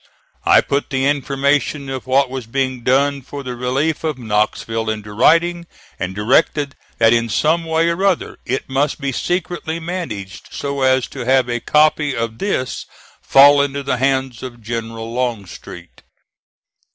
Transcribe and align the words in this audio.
I 0.47 0.61
put 0.61 0.89
the 0.89 1.05
information 1.05 1.87
of 1.87 2.07
what 2.07 2.27
was 2.31 2.47
being 2.47 2.81
done 2.83 3.21
for 3.21 3.43
the 3.43 3.55
relief 3.55 4.03
of 4.03 4.17
Knoxville 4.17 4.89
into 4.89 5.13
writing, 5.13 5.67
and 5.99 6.15
directed 6.15 6.75
that 6.97 7.13
in 7.13 7.29
some 7.29 7.65
way 7.65 7.87
or 7.87 8.03
other 8.03 8.39
it 8.43 8.67
must 8.67 8.99
be 8.99 9.11
secretly 9.11 9.79
managed 9.79 10.47
so 10.55 10.81
as 10.81 11.05
to 11.09 11.19
have 11.25 11.47
a 11.47 11.59
copy 11.59 12.15
of 12.15 12.39
this 12.39 12.87
fall 13.21 13.61
into 13.61 13.83
the 13.83 13.97
hands 13.97 14.41
of 14.41 14.59
General 14.63 15.13
Longstreet. 15.13 16.01